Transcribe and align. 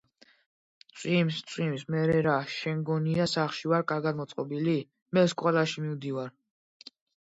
წვიმს 1.01 1.41
წვიმს 1.51 1.85
მერე 1.97 2.17
რა 2.29 2.39
შენ 2.55 2.81
გგონია 2.87 3.29
სახლში 3.37 3.73
ვარ 3.75 3.89
კარგად 3.95 4.11
გამოწყობილი 4.17 4.79
მე 5.15 5.31
სკოლაში 5.39 5.89
მივდივარ 5.89 6.39